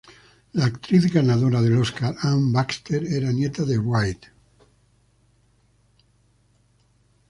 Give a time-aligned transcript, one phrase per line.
[0.53, 4.29] La actriz ganadora del Oscar Anne Baxter era nieta de Wright.